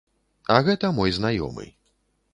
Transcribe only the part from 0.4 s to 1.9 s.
А гэта мой знаёмы.